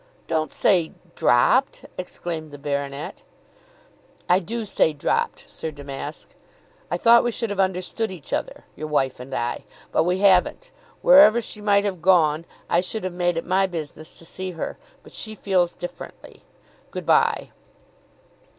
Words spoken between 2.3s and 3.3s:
the baronet.